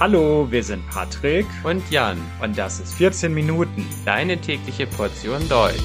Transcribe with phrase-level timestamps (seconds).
[0.00, 5.76] Hallo, wir sind Patrick und Jan und das ist 14 Minuten, deine tägliche Portion Deutsch.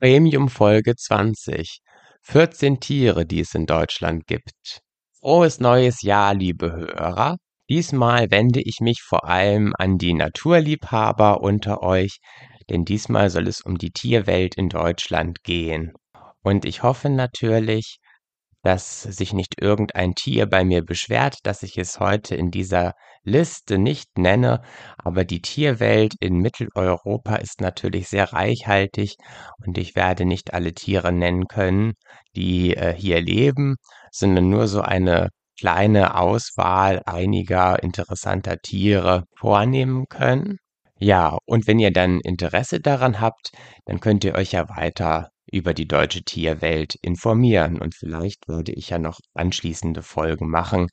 [0.00, 1.78] Premium Folge 20.
[2.22, 4.80] 14 Tiere, die es in Deutschland gibt.
[5.20, 7.36] Frohes neues Jahr, liebe Hörer.
[7.70, 12.18] Diesmal wende ich mich vor allem an die Naturliebhaber unter euch,
[12.68, 15.92] denn diesmal soll es um die Tierwelt in Deutschland gehen.
[16.44, 17.98] Und ich hoffe natürlich,
[18.62, 23.78] dass sich nicht irgendein Tier bei mir beschwert, dass ich es heute in dieser Liste
[23.78, 24.62] nicht nenne,
[24.98, 29.16] aber die Tierwelt in Mitteleuropa ist natürlich sehr reichhaltig
[29.66, 31.94] und ich werde nicht alle Tiere nennen können,
[32.36, 33.76] die äh, hier leben,
[34.12, 40.58] sondern nur so eine kleine Auswahl einiger interessanter Tiere vornehmen können.
[40.98, 43.52] Ja, und wenn ihr dann Interesse daran habt,
[43.86, 47.80] dann könnt ihr euch ja weiter über die deutsche Tierwelt informieren.
[47.80, 50.88] Und vielleicht würde ich ja noch anschließende Folgen machen,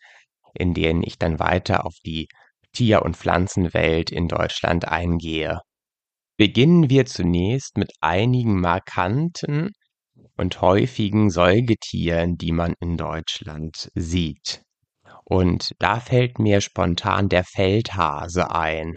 [0.54, 2.28] in denen ich dann weiter auf die
[2.74, 5.60] Tier- und Pflanzenwelt in Deutschland eingehe.
[6.38, 9.72] Beginnen wir zunächst mit einigen markanten
[10.38, 14.64] und häufigen Säugetieren, die man in Deutschland sieht.
[15.24, 18.96] Und da fällt mir spontan der Feldhase ein.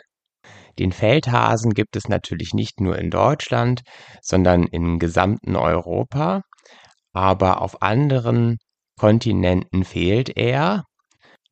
[0.78, 3.82] Den Feldhasen gibt es natürlich nicht nur in Deutschland,
[4.22, 6.42] sondern im gesamten Europa,
[7.12, 8.58] aber auf anderen
[8.98, 10.84] Kontinenten fehlt er.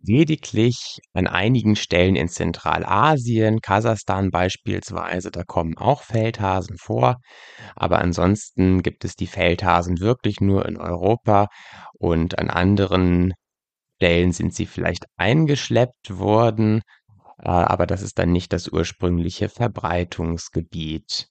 [0.04, 7.18] Lediglich an einigen Stellen in Zentralasien, Kasachstan beispielsweise, da kommen auch Feldhasen vor,
[7.76, 11.46] aber ansonsten gibt es die Feldhasen wirklich nur in Europa.
[11.98, 13.32] Und an anderen
[13.96, 16.82] Stellen sind sie vielleicht eingeschleppt worden,
[17.50, 21.28] aber das ist dann nicht das ursprüngliche Verbreitungsgebiet.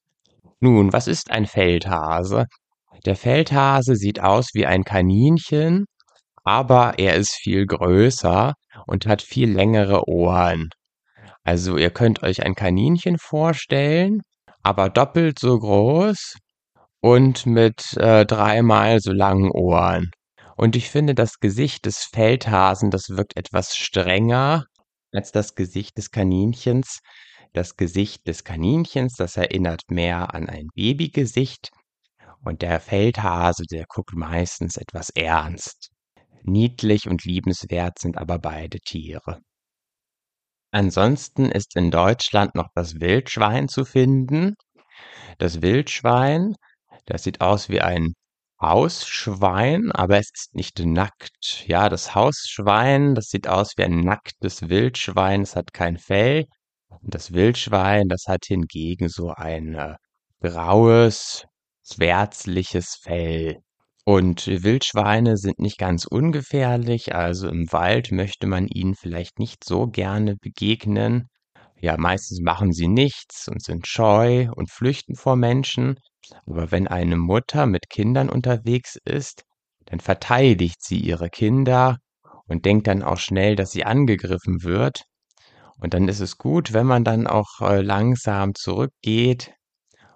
[0.60, 2.46] Nun, was ist ein Feldhase?
[3.06, 5.86] Der Feldhase sieht aus wie ein Kaninchen,
[6.44, 8.54] aber er ist viel größer
[8.88, 10.70] und hat viel längere Ohren.
[11.44, 14.22] Also ihr könnt euch ein Kaninchen vorstellen,
[14.64, 16.36] aber doppelt so groß
[17.02, 20.12] und mit äh, dreimal so langen Ohren.
[20.58, 24.66] Und ich finde, das Gesicht des Feldhasen, das wirkt etwas strenger
[25.14, 27.00] als das Gesicht des Kaninchens.
[27.54, 31.70] Das Gesicht des Kaninchens, das erinnert mehr an ein Babygesicht.
[32.44, 35.90] Und der Feldhase, der guckt meistens etwas ernst.
[36.44, 39.40] Niedlich und liebenswert sind aber beide Tiere.
[40.72, 44.56] Ansonsten ist in Deutschland noch das Wildschwein zu finden.
[45.38, 46.56] Das Wildschwein,
[47.06, 48.14] das sieht aus wie ein
[48.62, 51.66] Hausschwein, aber es ist nicht nackt.
[51.68, 56.46] Ja, das Hausschwein, das sieht aus wie ein nacktes Wildschwein, es hat kein Fell.
[56.90, 59.96] Und das Wildschwein, das hat hingegen so ein äh,
[60.42, 61.46] graues,
[61.84, 63.58] schwärzliches Fell.
[64.06, 69.88] Und Wildschweine sind nicht ganz ungefährlich, also im Wald möchte man ihnen vielleicht nicht so
[69.88, 71.28] gerne begegnen.
[71.80, 75.96] Ja, meistens machen sie nichts und sind scheu und flüchten vor Menschen.
[76.46, 79.44] Aber wenn eine Mutter mit Kindern unterwegs ist,
[79.86, 81.98] dann verteidigt sie ihre Kinder
[82.48, 85.04] und denkt dann auch schnell, dass sie angegriffen wird.
[85.78, 89.54] Und dann ist es gut, wenn man dann auch äh, langsam zurückgeht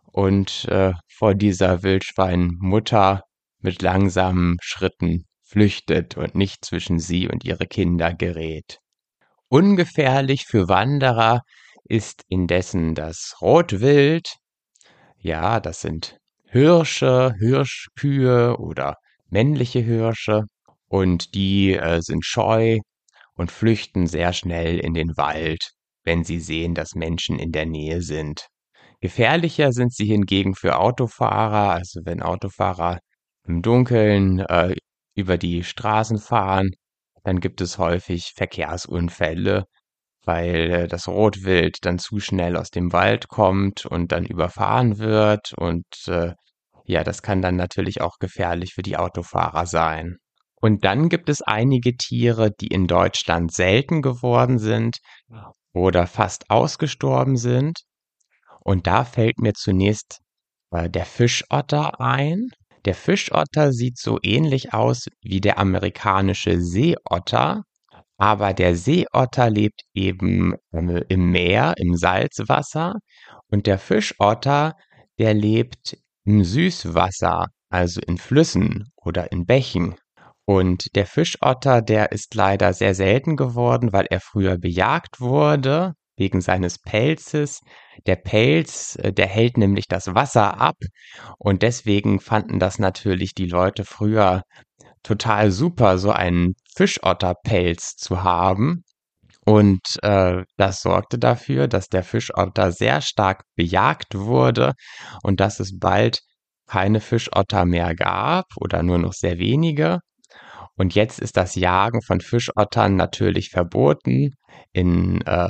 [0.06, 3.24] und äh, vor dieser Wildschweinmutter
[3.60, 8.80] mit langsamen Schritten flüchtet und nicht zwischen sie und ihre Kinder gerät.
[9.48, 11.42] Ungefährlich für Wanderer
[11.84, 14.36] ist indessen das Rotwild,
[15.26, 18.96] ja, das sind Hirsche, Hirschkühe oder
[19.30, 20.44] männliche Hirsche
[20.88, 22.80] und die äh, sind scheu
[23.34, 25.72] und flüchten sehr schnell in den Wald,
[26.04, 28.48] wenn sie sehen, dass Menschen in der Nähe sind.
[29.02, 33.00] Gefährlicher sind sie hingegen für Autofahrer, also wenn Autofahrer
[33.48, 34.76] im Dunkeln äh,
[35.16, 36.70] über die Straßen fahren,
[37.24, 39.66] dann gibt es häufig Verkehrsunfälle
[40.26, 45.54] weil äh, das Rotwild dann zu schnell aus dem Wald kommt und dann überfahren wird
[45.58, 46.34] und äh,
[46.86, 50.18] ja, das kann dann natürlich auch gefährlich für die Autofahrer sein.
[50.62, 54.98] Und dann gibt es einige Tiere, die in Deutschland selten geworden sind
[55.74, 57.82] oder fast ausgestorben sind.
[58.62, 60.22] Und da fällt mir zunächst
[60.72, 62.50] äh, der Fischotter ein.
[62.86, 67.64] Der Fischotter sieht so ähnlich aus wie der amerikanische Seeotter,
[68.18, 72.96] aber der Seeotter lebt eben ähm, im Meer, im Salzwasser
[73.50, 74.76] und der Fischotter,
[75.20, 79.96] der lebt im Süßwasser, also in Flüssen oder in Bächen.
[80.46, 86.42] Und der Fischotter, der ist leider sehr selten geworden, weil er früher bejagt wurde wegen
[86.42, 87.62] seines Pelzes.
[88.06, 90.78] Der Pelz, äh, der hält nämlich das Wasser ab
[91.38, 94.44] und deswegen fanden das natürlich die Leute früher
[95.04, 98.84] total super, so einen Fischotterpelz zu haben.
[99.46, 104.74] Und äh, das sorgte dafür, dass der Fischotter sehr stark bejagt wurde
[105.24, 106.22] und dass es bald
[106.68, 110.00] keine Fischotter mehr gab oder nur noch sehr wenige.
[110.76, 114.32] Und jetzt ist das Jagen von Fischottern natürlich verboten.
[114.74, 115.50] In äh,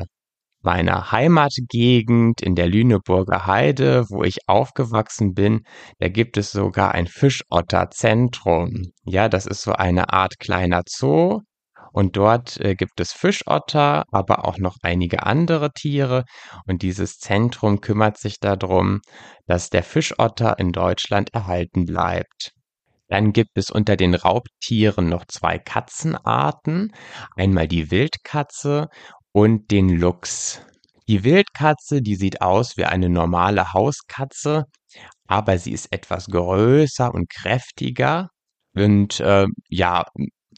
[0.66, 5.62] meiner Heimatgegend in der Lüneburger Heide, wo ich aufgewachsen bin,
[6.00, 8.92] da gibt es sogar ein Fischotterzentrum.
[9.06, 11.40] Ja, das ist so eine Art kleiner Zoo.
[11.94, 16.26] Und dort äh, gibt es Fischotter, aber auch noch einige andere Tiere.
[16.68, 19.00] Und dieses Zentrum kümmert sich darum,
[19.48, 22.52] dass der Fischotter in Deutschland erhalten bleibt.
[23.08, 26.92] Dann gibt es unter den Raubtieren noch zwei Katzenarten.
[27.38, 28.88] Einmal die Wildkatze
[29.36, 30.62] und den Luchs.
[31.10, 34.64] Die Wildkatze, die sieht aus wie eine normale Hauskatze,
[35.28, 38.30] aber sie ist etwas größer und kräftiger.
[38.76, 40.06] Und äh, ja,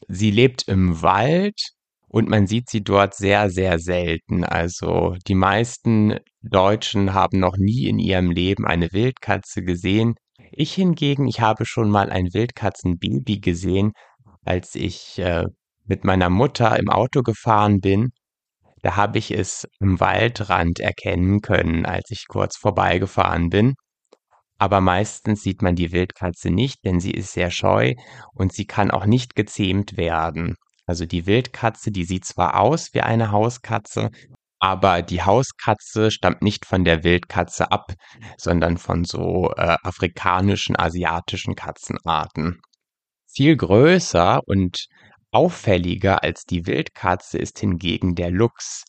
[0.06, 1.60] sie lebt im Wald
[2.06, 4.44] und man sieht sie dort sehr, sehr selten.
[4.44, 10.14] Also die meisten Deutschen haben noch nie in ihrem Leben eine Wildkatze gesehen.
[10.52, 13.90] Ich hingegen, ich habe schon mal ein Wildkatzenbaby gesehen,
[14.44, 15.46] als ich äh,
[15.86, 18.12] mit meiner Mutter im Auto gefahren bin.
[18.82, 23.74] Da habe ich es im Waldrand erkennen können, als ich kurz vorbeigefahren bin.
[24.58, 27.94] Aber meistens sieht man die Wildkatze nicht, denn sie ist sehr scheu
[28.34, 30.56] und sie kann auch nicht gezähmt werden.
[30.86, 34.10] Also die Wildkatze, die sieht zwar aus wie eine Hauskatze,
[34.58, 37.92] aber die Hauskatze stammt nicht von der Wildkatze ab,
[38.36, 42.60] sondern von so äh, afrikanischen, asiatischen Katzenarten.
[43.26, 44.86] Viel größer und
[45.30, 48.84] auffälliger als die Wildkatze ist hingegen der Luchs,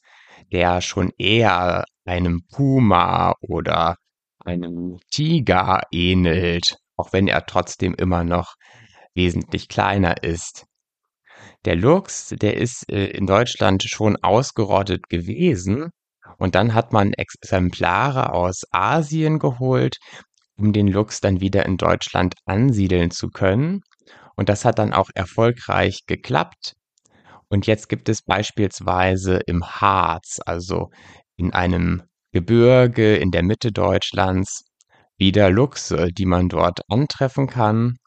[0.51, 3.97] der schon eher einem Puma oder
[4.39, 8.55] einem Tiger ähnelt, auch wenn er trotzdem immer noch
[9.13, 10.65] wesentlich kleiner ist.
[11.65, 15.89] Der Luchs, der ist äh, in Deutschland schon ausgerottet gewesen
[16.37, 19.97] und dann hat man Exemplare aus Asien geholt,
[20.57, 23.81] um den Luchs dann wieder in Deutschland ansiedeln zu können.
[24.35, 26.75] Und das hat dann auch erfolgreich geklappt.
[27.49, 30.89] Und jetzt gibt es beispielsweise im Harz, also
[31.35, 34.63] in einem Gebirge in der Mitte Deutschlands,
[35.17, 37.97] wieder Luchse, die man dort antreffen kann.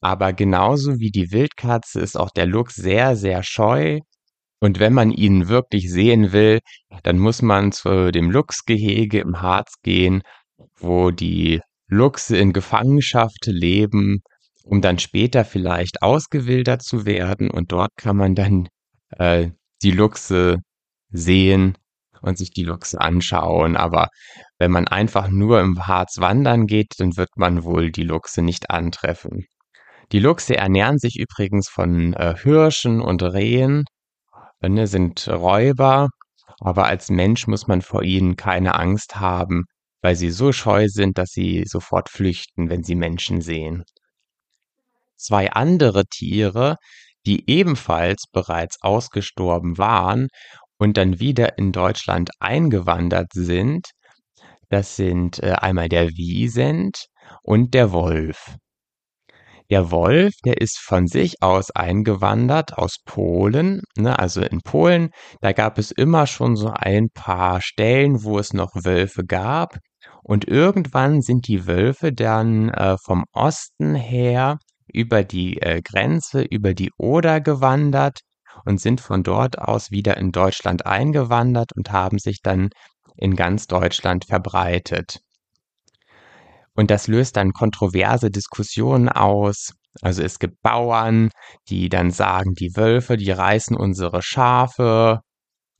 [0.00, 3.98] Aber genauso wie die Wildkatze ist auch der Luchs sehr, sehr scheu.
[4.60, 6.60] Und wenn man ihn wirklich sehen will,
[7.02, 10.22] dann muss man zu dem Luchsgehege im Harz gehen,
[10.78, 14.22] wo die Luchse in Gefangenschaft leben,
[14.66, 17.50] um dann später vielleicht ausgewildert zu werden.
[17.50, 18.68] Und dort kann man dann
[19.10, 19.50] äh,
[19.82, 20.58] die Luchse
[21.10, 21.78] sehen
[22.20, 23.76] und sich die Luchse anschauen.
[23.76, 24.08] Aber
[24.58, 28.70] wenn man einfach nur im Harz wandern geht, dann wird man wohl die Luchse nicht
[28.70, 29.46] antreffen.
[30.12, 33.84] Die Luchse ernähren sich übrigens von äh, Hirschen und Rehen,
[34.60, 36.08] äh, ne, sind Räuber,
[36.60, 39.64] aber als Mensch muss man vor ihnen keine Angst haben,
[40.02, 43.84] weil sie so scheu sind, dass sie sofort flüchten, wenn sie Menschen sehen.
[45.16, 46.76] Zwei andere Tiere,
[47.26, 50.28] die ebenfalls bereits ausgestorben waren
[50.78, 53.90] und dann wieder in Deutschland eingewandert sind,
[54.68, 57.06] das sind äh, einmal der Wiesent
[57.42, 58.56] und der Wolf.
[59.68, 63.82] Der Wolf, der ist von sich aus eingewandert aus Polen.
[63.96, 64.16] Ne?
[64.16, 68.70] Also in Polen, da gab es immer schon so ein paar Stellen, wo es noch
[68.74, 69.78] Wölfe gab.
[70.22, 74.58] Und irgendwann sind die Wölfe dann äh, vom Osten her
[74.96, 78.20] über die äh, Grenze, über die Oder gewandert
[78.64, 82.70] und sind von dort aus wieder in Deutschland eingewandert und haben sich dann
[83.16, 85.18] in ganz Deutschland verbreitet.
[86.74, 89.72] Und das löst dann kontroverse Diskussionen aus.
[90.02, 91.30] Also es gibt Bauern,
[91.68, 95.20] die dann sagen, die Wölfe, die reißen unsere Schafe.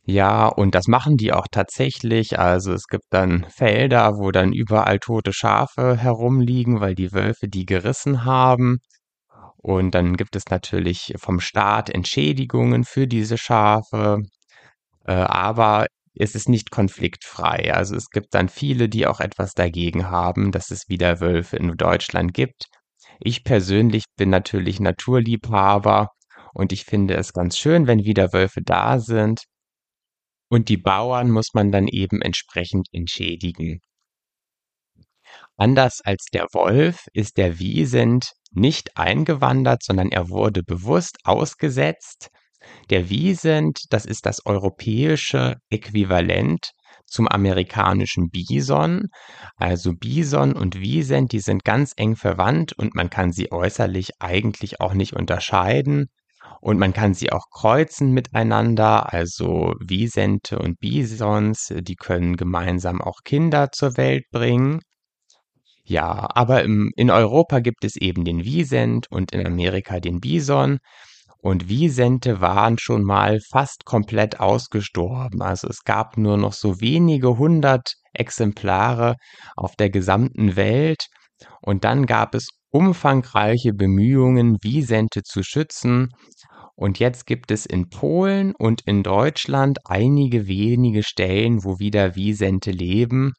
[0.04, 2.38] Ja, und das machen die auch tatsächlich.
[2.38, 7.66] Also es gibt dann Felder, wo dann überall tote Schafe herumliegen, weil die Wölfe die
[7.66, 8.78] gerissen haben.
[9.66, 14.18] Und dann gibt es natürlich vom Staat Entschädigungen für diese Schafe.
[15.04, 17.74] Äh, aber es ist nicht konfliktfrei.
[17.74, 21.76] Also es gibt dann viele, die auch etwas dagegen haben, dass es wieder Wölfe in
[21.76, 22.66] Deutschland gibt.
[23.18, 26.10] Ich persönlich bin natürlich Naturliebhaber
[26.54, 29.46] und ich finde es ganz schön, wenn wieder Wölfe da sind.
[30.48, 33.80] Und die Bauern muss man dann eben entsprechend entschädigen.
[35.56, 42.30] Anders als der Wolf ist der Wiesent nicht eingewandert, sondern er wurde bewusst ausgesetzt
[42.90, 46.70] der Wiesent, das ist das europäische Äquivalent
[47.06, 49.08] zum amerikanischen Bison.
[49.56, 54.80] Also Bison und Wiesent, die sind ganz eng verwandt und man kann sie äußerlich eigentlich
[54.80, 56.06] auch nicht unterscheiden.
[56.60, 63.18] Und man kann sie auch kreuzen miteinander, also Wiesente und Bisons, die können gemeinsam auch
[63.24, 64.80] Kinder zur Welt bringen.
[65.88, 70.78] Ja, aber im, in Europa gibt es eben den Wiesent und in Amerika den Bison.
[71.38, 75.42] Und Wiesente waren schon mal fast komplett ausgestorben.
[75.42, 79.14] Also es gab nur noch so wenige hundert Exemplare
[79.54, 81.06] auf der gesamten Welt.
[81.62, 86.08] Und dann gab es umfangreiche Bemühungen, Wiesente zu schützen.
[86.74, 92.72] Und jetzt gibt es in Polen und in Deutschland einige wenige Stellen, wo wieder Wiesente
[92.72, 93.34] leben.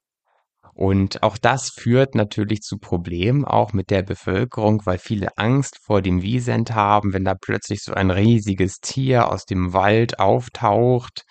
[0.77, 6.03] Und auch das führt natürlich zu Problemen auch mit der Bevölkerung, weil viele Angst vor
[6.03, 11.23] dem Wiesent haben, wenn da plötzlich so ein riesiges Tier aus dem Wald auftaucht.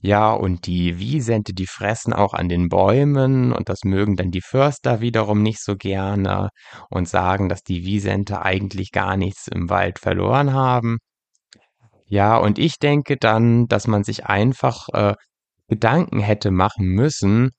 [0.00, 4.40] Ja, und die Wiesente, die fressen auch an den Bäumen und das mögen dann die
[4.40, 6.48] Förster wiederum nicht so gerne
[6.90, 10.98] und sagen, dass die Wiesente eigentlich gar nichts im Wald verloren haben.
[12.06, 15.14] Ja, und ich denke dann, dass man sich einfach äh,
[15.68, 17.50] Gedanken hätte machen müssen,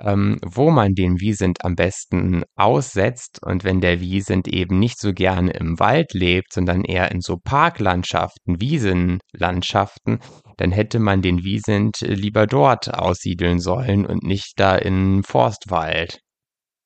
[0.00, 3.40] ähm, wo man den Wiesent am besten aussetzt.
[3.42, 7.36] Und wenn der Wiesent eben nicht so gerne im Wald lebt, sondern eher in so
[7.36, 10.20] Parklandschaften, Wiesenlandschaften,
[10.56, 16.20] dann hätte man den Wiesent lieber dort aussiedeln sollen und nicht da in Forstwald.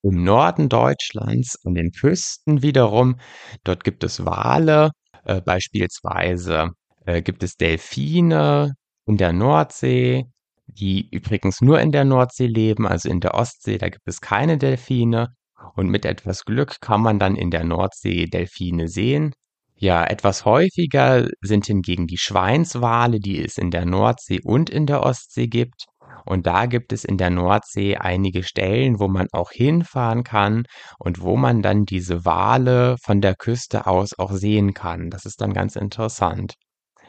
[0.02, 3.20] Im Norden Deutschlands, an den Küsten wiederum,
[3.62, 4.90] dort gibt es Wale,
[5.24, 6.70] äh, beispielsweise
[7.06, 8.74] äh, gibt es Delfine
[9.06, 10.24] in der Nordsee,
[10.66, 14.58] die übrigens nur in der Nordsee leben, also in der Ostsee, da gibt es keine
[14.58, 15.28] Delfine.
[15.74, 19.32] Und mit etwas Glück kann man dann in der Nordsee Delfine sehen.
[19.76, 25.02] Ja, etwas häufiger sind hingegen die Schweinswale, die es in der Nordsee und in der
[25.02, 25.86] Ostsee gibt.
[26.24, 30.64] Und da gibt es in der Nordsee einige Stellen, wo man auch hinfahren kann
[30.98, 35.10] und wo man dann diese Wale von der Küste aus auch sehen kann.
[35.10, 36.54] Das ist dann ganz interessant.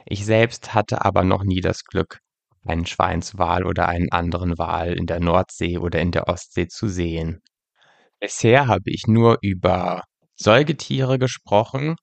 [0.06, 2.20] Ich selbst hatte aber noch nie das Glück,
[2.65, 7.41] einen Schweinswal oder einen anderen Wal in der Nordsee oder in der Ostsee zu sehen.
[8.20, 10.03] Bisher habe ich nur über
[10.36, 11.96] Säugetiere gesprochen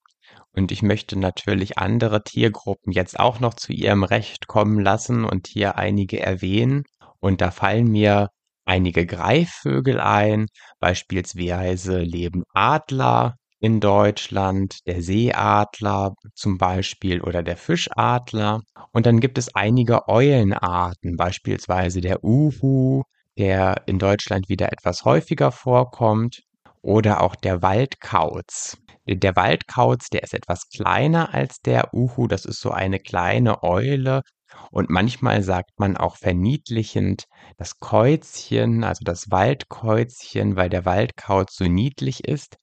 [0.52, 5.46] und ich möchte natürlich andere Tiergruppen jetzt auch noch zu ihrem Recht kommen lassen und
[5.46, 6.84] hier einige erwähnen.
[7.20, 8.28] Und da fallen mir
[8.64, 10.46] einige Greifvögel ein,
[10.80, 18.60] beispielsweise leben Adler in Deutschland, der Seeadler zum Beispiel oder der Fischadler.
[18.92, 23.02] Und dann gibt es einige Eulenarten, beispielsweise der Uhu,
[23.38, 26.40] der in Deutschland wieder etwas häufiger vorkommt,
[26.82, 28.76] oder auch der Waldkauz.
[29.06, 34.22] Der Waldkauz, der ist etwas kleiner als der Uhu, das ist so eine kleine Eule.
[34.70, 37.24] Und manchmal sagt man auch verniedlichend
[37.56, 42.56] das Käuzchen, also das Waldkäuzchen, weil der Waldkauz so niedlich ist.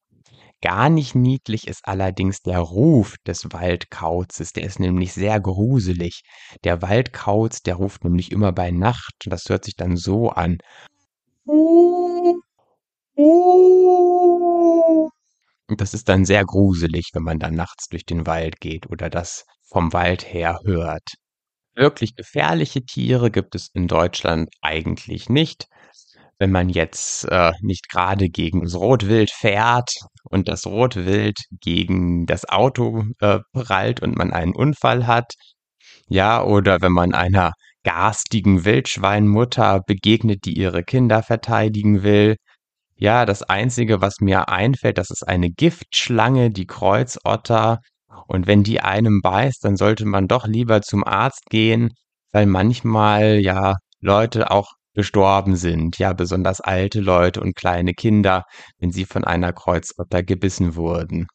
[0.61, 6.21] Gar nicht niedlich ist allerdings der Ruf des Waldkauzes, der ist nämlich sehr gruselig.
[6.63, 10.57] Der Waldkauz, der ruft nämlich immer bei Nacht das hört sich dann so an.
[15.69, 19.09] Und das ist dann sehr gruselig, wenn man dann nachts durch den Wald geht oder
[19.09, 21.13] das vom Wald her hört.
[21.75, 25.67] Wirklich gefährliche Tiere gibt es in Deutschland eigentlich nicht
[26.39, 29.91] wenn man jetzt äh, nicht gerade gegen das Rotwild fährt
[30.23, 35.33] und das Rotwild gegen das Auto äh, prallt und man einen Unfall hat,
[36.09, 37.53] ja, oder wenn man einer
[37.83, 42.35] garstigen Wildschweinmutter begegnet, die ihre Kinder verteidigen will.
[42.97, 47.79] Ja, das Einzige, was mir einfällt, das ist eine Giftschlange, die Kreuzotter.
[48.27, 51.91] Und wenn die einem beißt, dann sollte man doch lieber zum Arzt gehen,
[52.31, 58.45] weil manchmal ja Leute auch gestorben sind, ja, besonders alte Leute und kleine Kinder,
[58.79, 61.27] wenn sie von einer Kreuzotter gebissen wurden.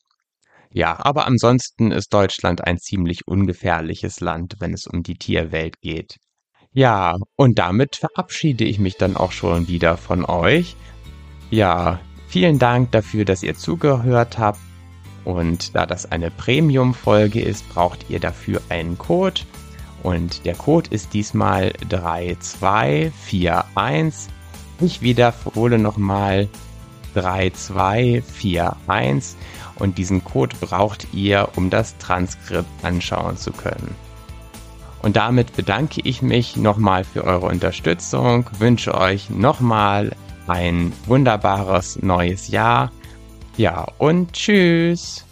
[0.72, 6.16] Ja, aber ansonsten ist Deutschland ein ziemlich ungefährliches Land, wenn es um die Tierwelt geht.
[6.72, 10.74] Ja, und damit verabschiede ich mich dann auch schon wieder von euch.
[11.50, 14.58] Ja, vielen Dank dafür, dass ihr zugehört habt.
[15.24, 19.42] Und da das eine Premium-Folge ist, braucht ihr dafür einen Code.
[20.02, 24.30] Und der Code ist diesmal 3241.
[24.80, 26.50] Ich wiederhole nochmal
[27.14, 29.36] 3241
[29.76, 33.94] und diesen Code braucht ihr, um das Transkript anschauen zu können.
[35.02, 40.12] Und damit bedanke ich mich nochmal für eure Unterstützung, wünsche euch nochmal
[40.46, 42.92] ein wunderbares neues Jahr.
[43.56, 45.24] Ja, und tschüss.